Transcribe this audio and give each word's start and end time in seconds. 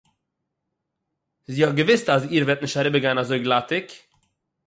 זי 1.53 1.61
האָט 1.63 1.77
געוואוסט 1.79 2.07
אַז 2.15 2.23
איר 2.31 2.43
וועט 2.47 2.59
נישט 2.61 2.77
אַריבערגיין 2.79 3.21
אַזוי 3.21 3.39
גלאַטיג 3.45 3.85